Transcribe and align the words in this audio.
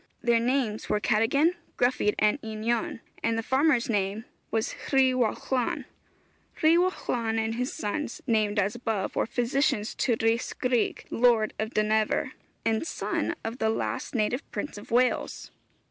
Their 0.19 0.39
names 0.39 0.89
were 0.89 0.99
Cadogan, 0.99 1.53
Gruffydd 1.77 2.15
and 2.17 2.41
Einion, 2.41 3.01
and 3.21 3.37
the 3.37 3.43
farmer's 3.43 3.87
name 3.87 4.25
was 4.49 4.73
Rhiwallon. 4.91 5.85
Rhiwallon 6.63 7.37
and 7.37 7.53
his 7.53 7.71
sons, 7.71 8.19
named 8.25 8.57
as 8.57 8.73
above, 8.73 9.15
were 9.15 9.27
physicians 9.27 9.93
to 9.93 10.15
Rhys 10.19 10.53
Gryg, 10.53 11.05
Lord 11.11 11.53
of 11.59 11.75
Dynevor, 11.75 12.31
and 12.65 12.87
son 12.87 13.35
of 13.43 13.59
the 13.59 13.69
last 13.69 14.15
native 14.15 14.41
prince 14.51 14.75
of 14.79 14.89
Wales. 14.89 15.51